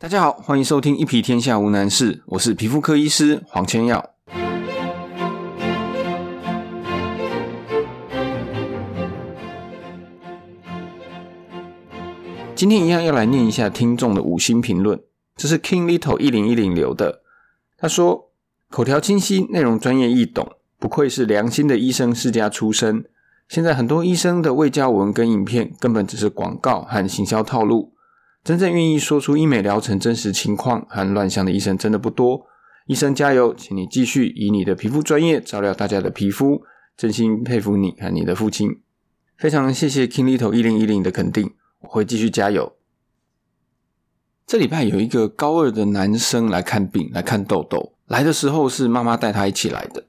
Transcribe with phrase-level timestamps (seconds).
[0.00, 4.10] 大家好，欢迎收听《一皮天下无难事》，我是皮肤科医师黄千耀。
[12.54, 15.00] 今天一样要来念一下听众的五星评论，
[15.34, 17.22] 这是 King Little 一零一零留的。
[17.76, 18.30] 他说
[18.70, 23.04] ：“口条清晰，内容专业易懂，不愧是良心的医生世家出身。
[23.48, 27.94] 现在很多医生的未教文跟影片，根本只是广告和行销套路。”
[28.42, 32.46] 真正愿意说出医美疗程真实情况和乱象的医生真的不多。
[32.86, 36.62] 医生加油，请你继续以你的皮肤专业照料大家的皮肤。
[36.96, 38.80] 真心佩服你和你的父亲，
[39.36, 42.72] 非常谢谢 King Little 一零一零的肯定，我会继续加油。
[44.44, 47.92] 这礼拜有一个高二的男生来看病，来看痘痘。
[48.06, 50.06] 来的时候是妈妈带他一起来的。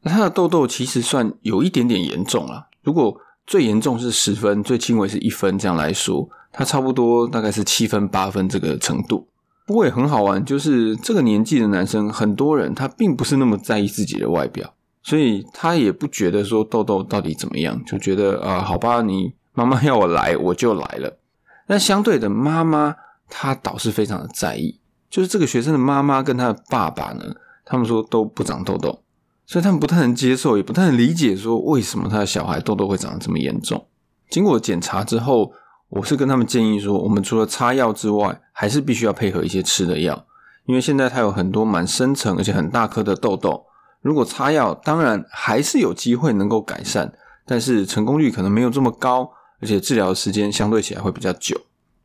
[0.00, 2.68] 那他的痘痘其实算有一点点严重了。
[2.82, 6.30] 如果最严重是十分，最轻微是一分，这样来说。
[6.56, 9.26] 他差不多大概是七分八分这个程度，
[9.66, 21.18] 不过也很好玩，就是这个年纪的男生，很多人他并不是那么在意自己的外表，所以他也不觉得说痘痘到底怎么样，就觉得啊，好吧，你妈妈要我来，我就来了。
[21.66, 22.94] 那相对的，妈妈
[23.28, 24.78] 她倒是非常的在意，
[25.10, 29.00] 就是这个学生的妈妈跟他的爸爸呢，他们说都不长痘痘，
[29.44, 33.86] 所以他们不太能接受，也不太能理解说为什么他的小孩痘痘会长得这么严重。
[34.30, 35.52] 经过检查之后。
[35.94, 40.26] 我是跟他们建议说，我们除了擦药之外，还是必须要配合一些吃的药，
[40.66, 43.64] 因为现在它有很多蛮深层而且很大颗的痘痘。
[44.02, 47.12] 如果擦药，当然还是有机会能够改善，
[47.46, 49.30] 但是成功率可能没有这么高，
[49.62, 51.56] 而且治疗的时间相对起来会比较久，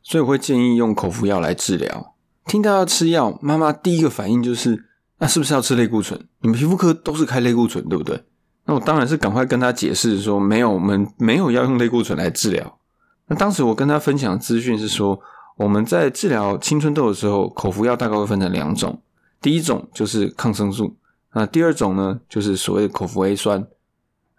[0.03, 2.13] 所以我会建议用口服药来治疗。
[2.45, 4.85] 听到要吃药，妈妈第一个反应就是，
[5.17, 6.19] 那是不是要吃类固醇？
[6.41, 8.23] 你们皮肤科都是开类固醇，对不对？
[8.65, 12.78] 那我当然是赶快跟他解释说，没有，我们没有要用类固醇来治疗。
[13.29, 15.19] 那当时我跟他分享资讯是说，
[15.55, 19.01] 我们在治疗青春痘的时候，口服药大概会分成两种，
[19.39, 20.95] 第一种就是抗生素，
[21.33, 23.67] 那第二种呢就是所谓的口服 A 酸。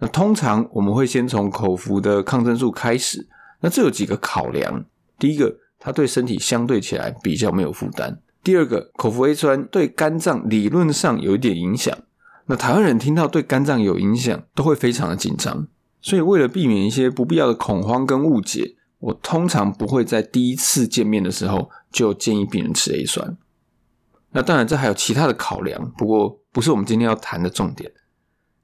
[0.00, 3.28] 那通常我们会先从口服的抗生素开始，
[3.60, 4.84] 那这有几个考量：
[5.18, 11.96] 第一个，它对身体相对起来比较没有负担；第二个，口服 A 酸对肝脏理论上有一点影响。
[12.46, 15.68] 那台湾人听到对肝脏有影响，都会非常的紧张，
[16.02, 18.74] 所以为了避免一些不必要的恐慌跟误解。
[19.00, 23.36] 我通常不会在第一次见面的时候就建议病人吃 A 酸。
[24.32, 27.90] 那当然，这还有其他的考量，不过不是我们今天要谈的重点。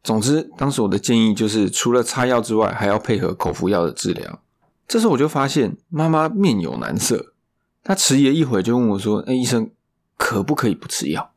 [0.04, 4.40] 总之，当时我的建议就是，除了擦药之外，还要配合口服药的治疗。
[4.86, 7.32] 这时候我就发现妈妈面有难色，
[7.82, 9.70] 她迟疑了一会就问我说：“哎，医生
[10.16, 11.32] 可不可以不吃药？”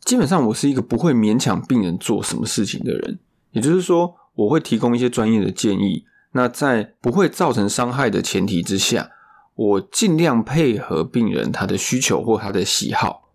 [0.00, 3.20] 基本上，我是一个不会勉强病人做什么事情的人，
[3.52, 6.04] 也就是说，我会提供一些专业的建议。
[6.36, 9.08] 那在不会造成伤害的前提之下，
[9.54, 13.30] 我尽量配合病人他的需求或他的喜好。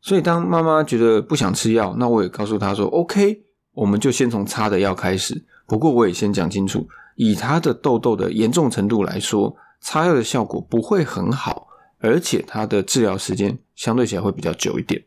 [0.00, 5.44] 所以当妈妈觉得不想吃药，那我也告诉她说：“OK，我们就先从擦的药开始。
[5.66, 11.66] 不过我也先讲清楚，以她的痘痘的严重程度来说，擦药的效果不会很好，
[11.98, 15.02] 而且它的治疗时间相对起来会比较久一点。”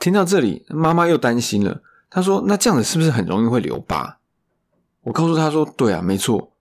[0.00, 1.82] 听到这里，妈妈又担心了。
[2.08, 4.16] 她说：“那这样子是不是很容易会留疤？”
[5.02, 6.52] 我告诉他说：“对啊，没错，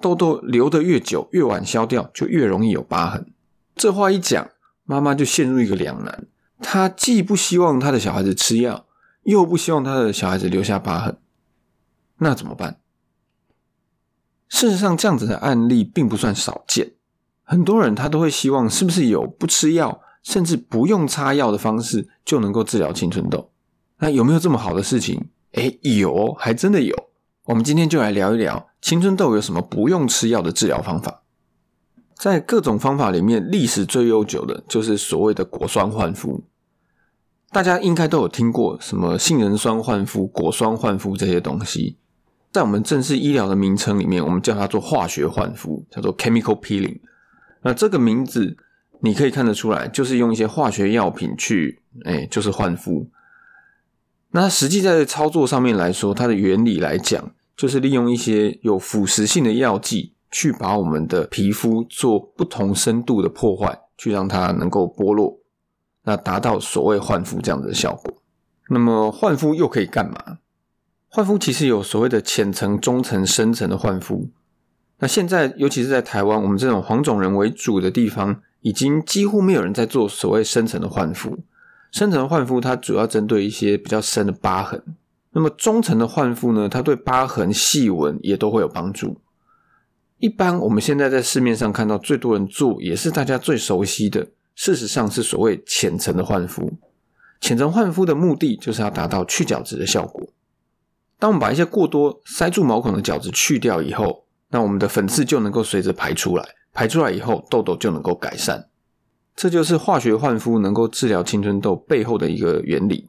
[0.00, 3.32] 痘痘留得越久，越晚消掉，就越容易有疤痕。”
[3.76, 4.50] 这话一讲，
[4.84, 6.26] 妈妈就陷入一个两难：
[6.60, 8.86] 她既不希望她的小孩子吃药，
[9.22, 11.16] 又不希望她的小孩子留下疤痕，
[12.18, 12.80] 那怎么办？
[14.48, 16.92] 事实上，这样子的案例并不算少见，
[17.44, 23.52] 很多人他都会希望，是不是有不吃药，甚至不用擦药的方式就能够治疗青春痘？
[23.98, 25.28] 那有没有这么好的事情？
[25.52, 27.07] 哎，有，还真的有。
[27.48, 31.22] 我们今天就来聊一聊青春痘有什么不用吃药的治疗方法。
[32.14, 36.44] 在各种方法里面，历史最悠久的就是所谓的果酸焕肤。
[37.50, 41.96] 大家应该都有听过什么杏仁酸焕肤、果酸焕肤这些东西。
[42.52, 47.00] 在我们正式医疗的名称里面，我们叫它做化学焕肤，叫做 chemical peeling。
[47.62, 48.58] 那这个名字
[49.00, 53.08] 你可以看得出来，就是用一些化学药品去，哎，就是焕肤。
[54.32, 57.32] 那实际在操作上面来说，它的原理来讲。
[57.58, 65.40] 就是利用一些有腐蚀性的药剂，去把我们的皮肤做不同深度的破坏，去让它能够剥落，
[66.04, 68.22] 那达到所谓焕肤这样的效果。
[68.70, 70.38] 那么焕肤又可以干嘛？
[71.08, 74.30] 焕肤其实有所谓的浅层、中层、深层的焕肤。
[75.00, 81.36] 那现在尤其是在台湾，我们这种黄种人为主的地方，已经几乎没有人在做所谓深层的焕肤。
[81.90, 84.80] 深层焕肤它主要针对一些比较深的疤痕。
[85.32, 86.68] 那么中层的焕肤呢？
[86.68, 89.20] 它对疤痕细纹也都会有帮助。
[90.18, 96.72] 一般我们现在在市面上看到最多人做，也是大家最熟悉的，事实上是所谓浅层的焕肤。
[97.40, 100.28] 浅层焕肤的目的就是要达到去角质的效果。
[101.20, 108.68] 当我们把一些过多塞住毛孔的角质去掉以后，那我们的粉刺就能够随着排出来，排出来以后，痘痘就能够改善。
[109.36, 113.08] 这就是化学焕肤能够治疗青春痘背后的一个原理。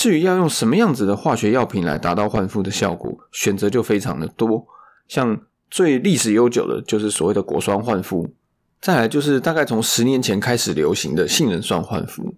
[0.00, 4.66] 至于要用什么样子的化学药品来达到焕肤的效果，选择就非常的多。
[5.06, 5.38] 像
[5.70, 8.26] 最历史悠久的就是所谓的果酸焕肤，
[8.80, 12.34] 再来就是大概从十年前开始流行的杏仁酸焕肤。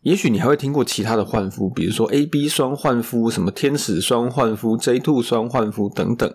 [0.00, 6.34] 也许你还会听过其他的焕肤，比如说 A B 酸焕肤、什么天使酸焕肤、J two 酸焕肤等等。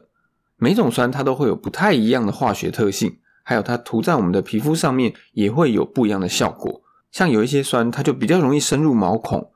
[0.57, 3.17] 每种酸它都会有不太一样的化学特性。
[3.41, 9.49] 还有它涂在我们的皮肤上面也会有不一样的效果，像有一些酸，它就比较容易深入毛孔，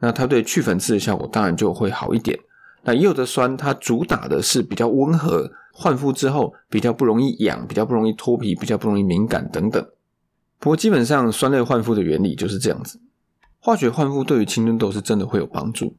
[0.00, 2.38] 那它对去粉刺的效果当然就会好一点。
[2.82, 9.86] 那也有的酸，它主打的是比较温和，焕肤之后比较不容易痒，比较不容易脱皮，比较不容易敏感等等。
[10.58, 12.98] 不过基本上酸类焕肤的原理就是这样子，
[13.60, 15.94] 化学焕肤对于青春痘是真的会有帮助。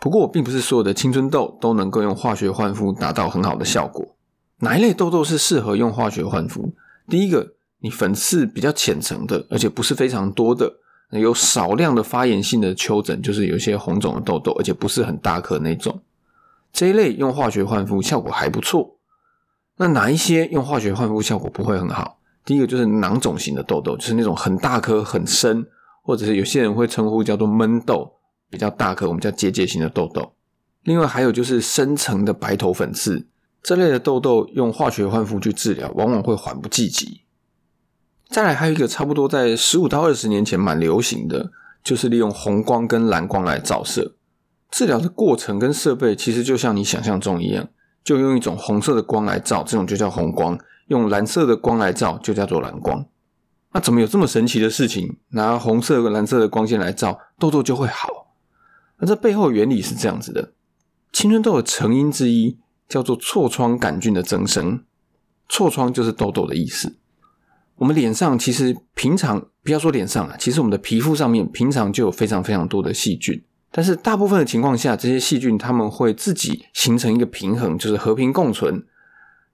[0.00, 4.16] 不过并不是所有的青春痘都能够用化学焕肤达到很好的效果。
[4.58, 6.74] 哪一类痘痘是适合用化学焕肤？
[7.08, 10.80] 第一个，你粉刺比较浅层的，而且不是非常多的，
[11.10, 16.00] 有少量的发炎性的丘疹，就是有些红肿的痘痘，而且不是很大颗那种，
[16.72, 18.96] 这一类用化学焕肤效果还不错。
[19.76, 22.18] 那哪一些用化学焕肤效果不会很好？
[22.44, 25.66] 第一个就是囊肿型的痘痘，就是那种很大颗、很深，
[26.02, 28.12] 或者是有些人会称呼叫做闷痘，
[28.50, 30.32] 比较大颗，我们叫结节型的痘痘。
[30.82, 33.26] 另外还有就是深层的白头粉刺。
[33.62, 37.22] 这类的痘痘用化学焕肤去治疗，往往会缓不济急。
[38.28, 41.50] 再来，还有一个差不多在十五到二十年前蛮流行的，
[41.82, 44.16] 就是利用红光跟蓝光来照射。
[44.70, 47.68] 治疗的过程跟设备其实就像你想象中一样，
[48.02, 50.56] 就用一种红色的光来照，这种就叫红光；
[50.88, 53.06] 用蓝色的光来照，就叫做蓝光。
[53.72, 55.16] 那怎么有这么神奇的事情？
[55.30, 58.34] 拿红色跟蓝色的光线来照，痘痘就会好？
[58.98, 60.52] 那这背后原理是这样子的：
[61.12, 62.58] 青春痘的成因之一。
[62.86, 64.84] 叫做痤疮杆菌的增生，
[65.48, 66.98] 痤疮就是痘痘的意思。
[67.76, 73.42] 我们脸上其实平常不要说脸上了，其实我们的皮肤上面平常就有非常非常多的细菌，
[73.72, 78.84] 但是大部分的情况下，这些细菌它们会自己形成一个平衡，就是和平共存。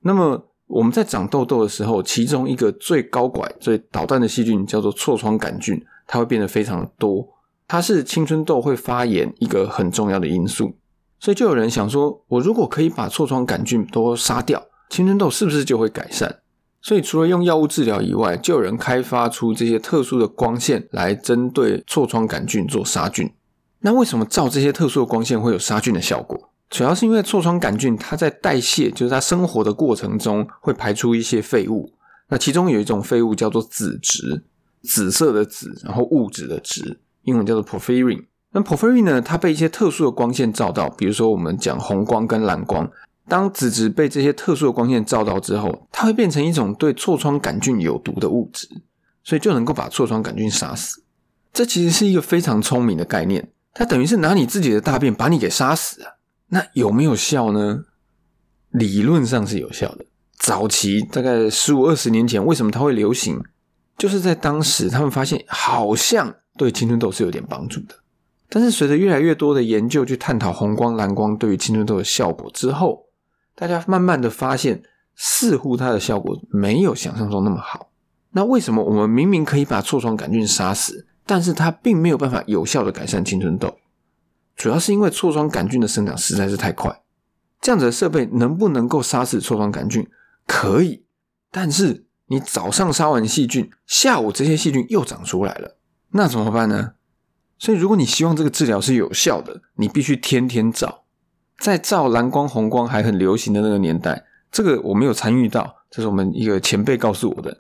[0.02, 7.26] 那么我们在长痘痘的时候，其中一个最高拐、最捣蛋的细菌叫做痤疮杆菌，它会变得非常的多，
[7.66, 10.74] 它是青春痘会发炎一个很重要的因素。
[11.18, 16.40] 所以就有人想说，我如果可以把痤疮杆菌都杀掉，青春痘是不是就会改善？
[16.82, 23.30] 所以除了用药物治疗以外，就有人开发出这些特殊的光线来针对痤疮杆菌做杀菌。
[23.80, 26.50] 那为什么照这些特殊的光线会有杀菌的效果？
[26.68, 31.92] 主要是因为痤疮杆菌它在代谢，就是它生活的过程中会排出一些废物。
[32.28, 34.44] 那其中有一种废物叫做紫质，
[34.82, 38.24] 紫色的紫，然后物质的质，英文叫做 porphyrin。
[38.52, 39.20] 那 porphyrin 呢？
[39.20, 42.90] 它被一些特殊的光线照到，比如说我们讲红光跟蓝光。
[43.30, 48.68] 当脂质被这些特殊的光线照到之后，它会变成一种对痤疮杆菌有毒的物质，
[49.24, 51.04] 所以就能够把痤疮杆菌杀死。
[51.52, 56.12] 这其实是一个非常聪明的概念，它等于是拿你自己的大便把你给杀死啊。
[56.48, 57.84] 那有没有效呢？
[58.70, 60.04] 理论上是有效的。
[60.36, 63.40] 早期大概十五二十年前，为什么它会流行？
[63.96, 67.94] 就是在当时他们发现好像对青春痘是有点帮助的。
[68.48, 73.06] 但是随着越来越多的研究去探讨红光、蓝光对于青春痘的效果之后，
[73.60, 74.82] 大家慢慢的发现，
[75.14, 77.90] 似乎它的效果没有想象中那么好。
[78.30, 83.76] 那为什么我们明明可以把痤疮杆菌杀死，但是它并没有办法有效的改善青春痘？
[84.56, 87.02] 主要是因为痤疮杆菌的生长实在是太快。
[87.60, 90.08] 这样子的设备能不能够杀死痤疮杆菌？
[90.46, 91.04] 可以，
[91.50, 95.76] 但是你早上杀完细菌，下午这些细菌又长出来了，
[96.12, 96.94] 那怎么办呢？
[97.58, 100.99] 所以，如果你希望这个治疗是有效的，你必须天天照。
[101.60, 107.58] 在照蓝光、红光还很流行的那个年代，这个我没有参与到，这是我们一个前辈告诉我的。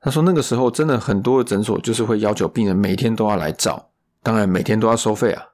[0.00, 3.90] 他说那个时候真的很多的诊所就是会要求病人每天都要来照，
[4.22, 5.48] 当然每天都要收费啊。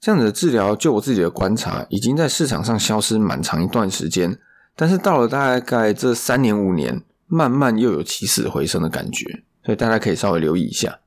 [0.00, 4.38] 这样子的治疗，就我自己的观察，已经在市场上消失蛮长一段时间。
[4.76, 11.00] 但是到了大概这三年五年，慢慢又有起死回生的感觉，所以大家可以稍微留意一下。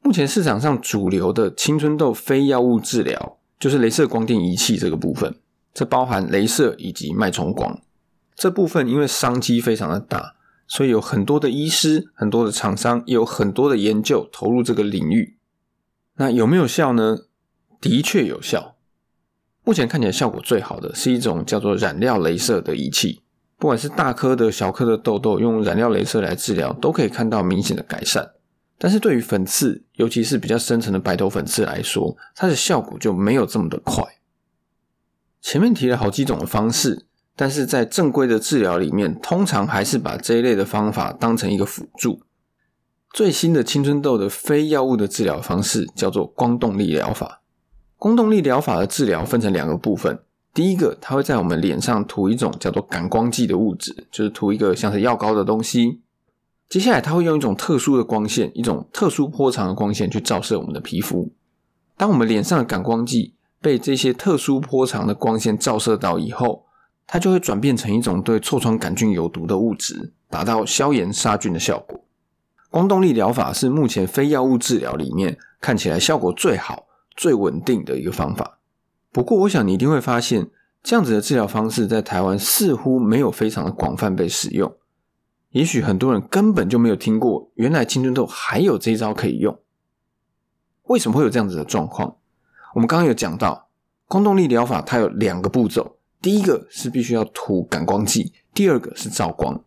[0.00, 5.36] 目前市场上主流的青春痘非药物治疗，就是镭射光电仪器这个部分，
[5.72, 7.80] 这包含镭射以及脉冲光。
[8.34, 10.34] 这部分因为商机非常的大，
[10.66, 15.36] 所以有很多的医师、很多的厂商，也有很多的研究投入这个领域。
[16.16, 17.18] 那有没有效呢？
[17.80, 18.74] 的确有效。
[19.62, 23.22] 目前看起来效果最好的是一种叫做染料镭射的仪器，
[23.58, 28.32] 不管是大颗的小颗的痘痘，用染料镭射来治疗，都可以看到明显的改善。
[28.82, 34.04] 但是对于粉刺，尤其是比较深层的白头粉刺来说，它的效果就没有这么的快。
[35.40, 42.22] 前面提了好几种的方式，但是在正规的治疗里面，通常还是把这一类的方法当成一个辅助。
[43.12, 47.40] 最新的青春痘的非药物的治疗方式叫做光动力疗法。
[47.96, 50.18] 光动力疗法的治疗分成两个部分，
[50.52, 56.00] 第一个，它会在我们脸上涂一种叫做感光剂的物质，就是涂一个像是药膏的东西。
[56.72, 61.30] 接下来，它会用一种特殊的光线，一种特殊波长的光线去照射我们的皮肤。
[61.98, 66.64] 当我们脸上的感光剂被这些特殊波长的光线照射到以后，
[67.06, 72.00] 它就会转变成一种对痤疮杆菌有毒的物质，达到消炎杀菌的效果。
[72.70, 78.60] 光动力疗法是目前非药物治疗里面看起来效果最好、最稳定的一个方法。
[79.12, 80.48] 不过，我想你一定会发现，
[80.82, 84.74] 这样子的治疗方式在台湾似乎没有非常的广泛被使用。
[85.52, 89.58] 也许很多人根本就没有听过，原来青春痘还有这一招可以用。
[90.84, 92.16] 为什么会有这样子的状况？
[92.74, 93.68] 我们刚刚有讲到，
[94.06, 99.62] 光动力疗法它有两个步骤，第一个是必须要涂感光剂，第二个是照光。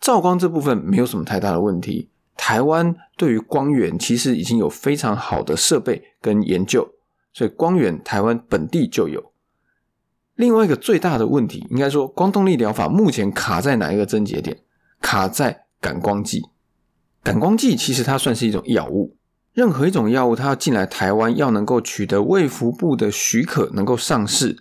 [0.00, 6.94] 照光这部分没有什么太大的问题，台湾对于光源其实已经有非常好的设备跟研究，
[7.34, 9.30] 所以光源台湾本地就有。
[10.36, 14.56] 另外一个最大的问题，应该说光动力疗法目前卡在哪一个症结点？
[15.00, 16.42] 卡在感光剂，
[17.22, 19.16] 感光剂其实它算是一种药物。
[19.52, 24.56] 任何一种药物，它要进来台湾，要能够取得卫福部的许可，能够上市，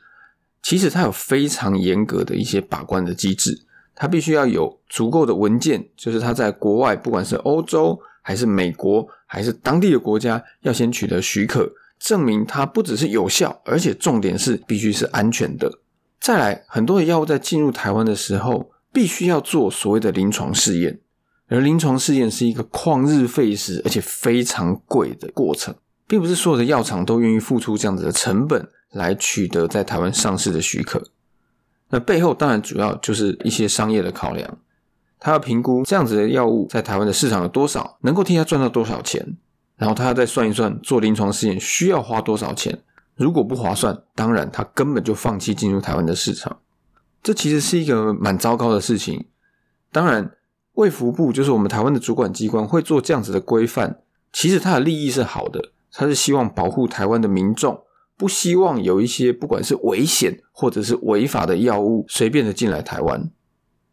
[0.64, 3.66] 其实它有非常严格的一些把关的机制。
[3.94, 15.72] 它必须要有足够的文件，就是它在国外，不管是欧洲还是美国，还是当地的国家，要先取得许可，证明它不只是有效，而且重点是必须是安全的。
[16.20, 18.72] 再来，很多的药物在进入台湾的时候。
[18.92, 21.00] 必须要做所谓的临床试验，
[21.48, 25.76] 而临床试验是一个旷日费时而且非常贵的过程，
[26.08, 31.02] 并不是所有的药厂都愿意付出这样子的成本来取得在台湾上市的许可。
[31.90, 34.58] 那背后当然主要就是一些商业的考量，
[35.20, 39.36] 他要评估这样子的药物在台湾的市场有多少，能够替他赚到多少钱，
[39.76, 42.80] 然后他要再算一算做临床试验需要花多少钱。
[43.16, 46.60] 如果不划算，当然他根本就放弃进入台湾的市场。
[47.22, 49.28] 这其实是一个蛮糟糕的事情。
[49.92, 50.32] 当然，
[50.74, 54.00] 卫福部就是我们台湾的主管机关会做这样子的规范，
[54.32, 57.82] 其实它的利益是好的，它是希望保护台湾的民众，
[58.16, 63.30] 不希望有一些不管是危险或者是违法的药物随便的进来台湾。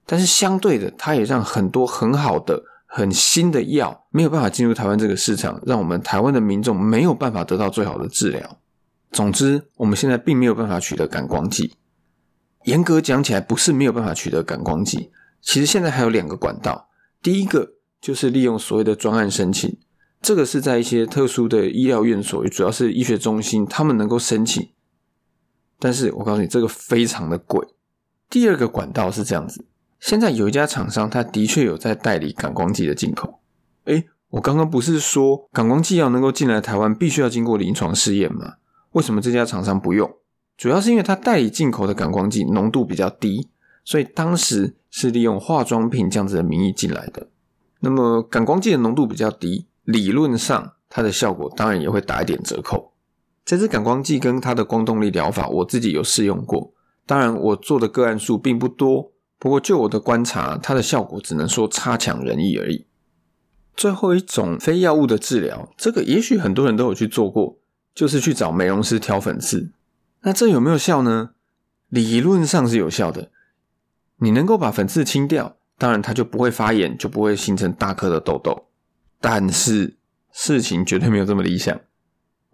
[0.04, 8.58] 但是相对的，它也让很多很好的、很新的药没有办法进入台湾这个市场，让我们台湾的民众没有办法得到最好的治疗。
[9.10, 11.72] 总之，我们现在并没有办法取得感光剂。
[12.66, 15.10] 严格讲起来，不是没有办法取得感光剂。
[15.40, 16.88] 其实现在还有两个管道，
[17.22, 19.78] 第一个就是利用所谓的专案申请，
[20.20, 24.68] 这个是在一些特殊的医疗院所，主要是医学中心，他们能够申请。
[25.78, 27.64] 但是我告诉你，这个非常的贵。
[28.28, 29.64] 第二个管道是这样子，
[30.00, 33.40] 现在有一家厂商，他的确有在代理感光剂的进口。
[33.84, 38.54] 诶，我刚刚不是说感光剂要能够进来台湾，必须要经过临床试验吗？
[38.92, 40.10] 为什么这家厂商不用？
[40.56, 43.48] 主要是因为它代理进口的感光剂浓度比较低，
[43.84, 47.28] 所以当时是利用化妆品这样子的名义进来的。
[47.80, 52.92] 那么感光剂的浓度比较低，理论上它的效果当然也会打一点折扣。
[53.44, 56.72] 这支感光剂跟它的光动力疗法，我自己有试用过，
[57.06, 62.86] 当然我做的个案数并不多，不过就我的观察，它的效果只能说差强人意而已。
[63.76, 67.58] 最后一种非药物的治疗，这个也许很多人都有去做过，
[67.94, 69.70] 就是去找美容师挑粉刺。
[70.26, 71.30] 那这有没有效呢？
[71.88, 73.30] 理论上是有效的，
[74.16, 78.66] 你能够把粉刺清掉，当然它就不会发炎，就不会形成大颗的痘痘。
[79.20, 79.96] 但是
[80.32, 81.80] 事情绝对没有这么理想。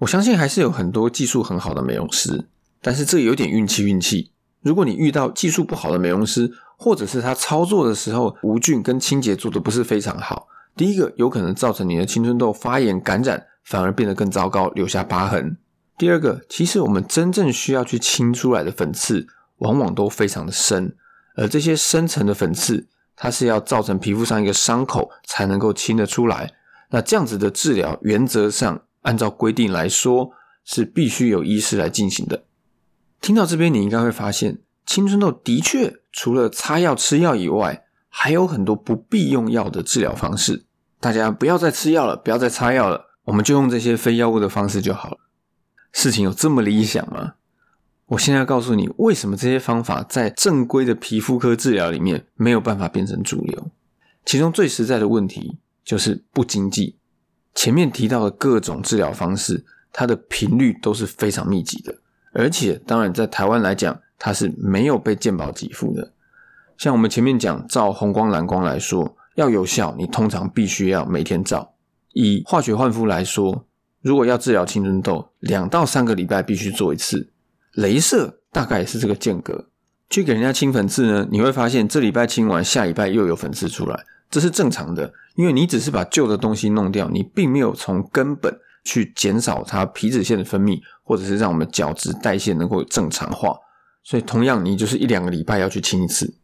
[0.01, 2.47] 我相信还是有很多技术很好的美容师，
[2.83, 4.33] 但是这有点运气运气。
[4.61, 15.57] 如果你遇到技术不好的美容师，或者是他操作的时候无菌跟清洁做的不是非常好，第一个有可能造成你的青春痘发炎感染，反而变得更糟糕，留下疤痕。
[15.99, 19.27] 第二个，其实我们真正需要去清出来的粉刺，
[19.59, 20.97] 往往都非常的深，
[21.37, 26.53] 而这些深层的粉刺，它是要造成皮肤上一个伤口才能够清得出来。
[26.91, 30.33] 那这样子的治疗，原则上按照规定来说，
[30.65, 32.45] 是必须由医师来进行的。
[33.21, 40.65] 听到这边，你应该会发现，青春痘的确除了擦药吃药以外，还有很多不必用药的治疗方式。
[40.99, 45.19] 大家不要再吃药了，不要再擦药了，我们就用这些非药物的方式就好了。
[45.93, 47.35] 事情有这么理想吗？
[48.07, 53.71] 我现在告诉你，为什么这些方法在正规的皮肤科治疗里面没有办法变成主流。
[54.25, 56.97] 其中最实在的问题就是不经济。
[57.55, 61.95] 前面提到的各种治疗方式，它的频率都是非常密集的，
[62.33, 66.13] 而且当然在台湾来讲，它是没有被健保给付的。
[66.79, 71.75] 像我们前面讲照红光蓝光来说，要有效，你通常必须要每天照。
[72.13, 73.67] 以化学焕肤来说，
[74.03, 77.33] 如果要治疗青春痘，两到三个礼拜必须做一次。
[77.75, 79.69] 镭射大概也是这个间隔。
[80.11, 88.55] 去给人家清粉刺呢，你会发现这礼拜清完，下礼拜又有粉刺出来，这是正常的，因为你只是把旧的东西弄掉，你并没有从根本
[88.85, 93.57] 去减少它皮脂腺的分泌，或者是让我们角质代谢能够正常化。
[94.03, 96.35] 所以同样，你就是一两个礼拜要去清一次。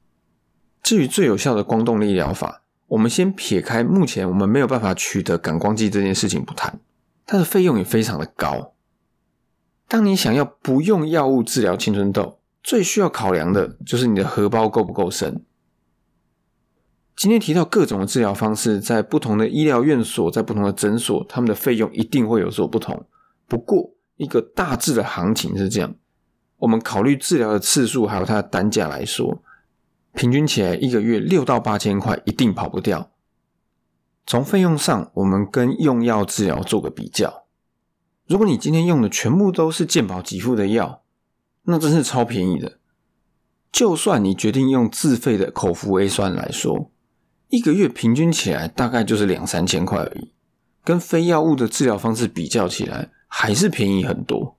[0.82, 6.80] 至于最有效的光动力疗法，我们先撇开目前我们没有办法取得感光剂这件事情不谈，
[7.30, 8.72] 它的费用也非常的高。
[9.86, 15.44] 当你想要不用药物治疗青春痘，最需要考量的就是你的荷包够不够深。
[17.14, 23.06] 今天提到各种的治疗方式，在不同的医疗院所，在不同的诊所，他们的费用一定会有所不同。
[23.46, 25.94] 不过，一个大致的行情是这样：
[26.56, 29.42] 我们考虑治疗的次数还有它的单价来说，
[30.14, 33.10] 平均起来一个月六到八千块一定跑不掉。
[34.28, 37.46] 从费用上，我们跟用药治疗做个比较。
[38.26, 41.00] 如果你今天用的全部都是健保给付的药，
[41.62, 42.78] 那真是超便宜的。
[43.72, 46.90] 就算你决定用自费的口服 A 酸来说，
[47.48, 50.34] 一个月平均起来大概就是两三千块而已，
[50.84, 54.58] 跟非药物的治疗方式比较起来，还是便宜很多。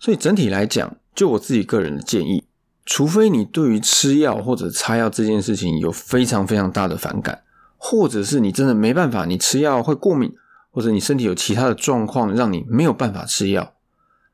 [0.00, 2.48] 所以整体来讲，就我自己个人的建议，
[2.84, 7.44] 除非你对于吃药或者擦药这件事情有非常非常大的反感，
[7.78, 10.34] 或者是你真的没办法，你吃药会过敏，
[10.70, 13.72] 或者你身体有其他的状况让你没有办法吃药。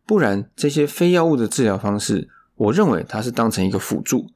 [0.06, 4.30] 不然，这些非药物的治疗方式，我认为它是当成一个辅助，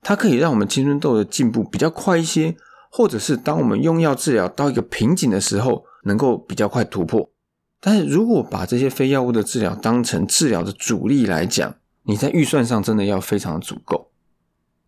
[0.00, 2.56] 它可以让我们青春痘的进步比较快一些，
[2.90, 7.30] 或者是当我们用药治疗到一个瓶颈的时候，能够比较快突破。
[7.80, 14.11] 但是如果把这些非药物的治疗当成治疗的主力来讲，你在预算上真的要非常足够。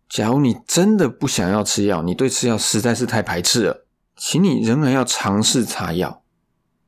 [0.07, 6.23] 假如你真的不想要吃药，你对吃药实在是太排斥了，请你仍然要尝试擦药。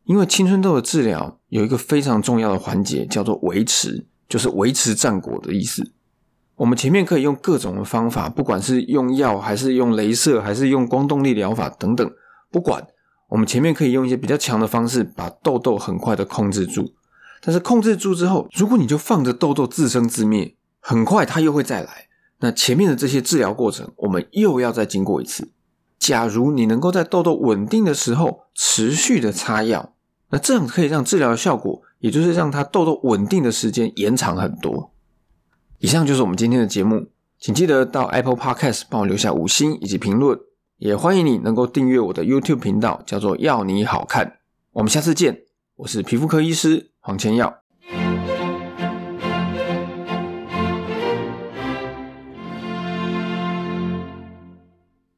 [0.06, 5.92] 因为青春痘的治疗有一个非常重要的环节，叫做维持，就是维持战果的意思。
[6.56, 12.10] 我们前面可以用各种的方法，不管是用药，还是用镭射，还是用光动力疗法等等，
[12.50, 12.88] 不管
[13.30, 16.94] 我们前面可以用一些比较强的方式，把痘痘很快的控制住。
[17.42, 22.08] 但是控制住之后，如果你就放着痘痘自生自灭，很快它又会再来。
[22.40, 25.50] 那前面的这些治疗过程，我们又要再经过一次。
[25.98, 29.94] 假如你能够在痘痘稳定的时候持续的擦药。
[30.30, 34.92] 那这样可以让治疗的效果，也就是让它痘痘稳定的时间延长很多。
[35.80, 37.08] 以上就是我们今天的节目，
[37.40, 40.38] 请记得到 Apple Podcast 帮我留下五星以及评论，
[40.80, 44.40] 也欢迎你能够订阅我的 YouTube 频道，叫做“要你好看”。
[44.74, 45.44] 我们下次见，
[45.78, 47.62] 我是皮肤科医师黄千耀。